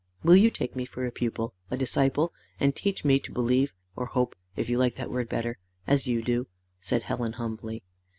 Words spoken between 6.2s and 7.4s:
do?" said Helen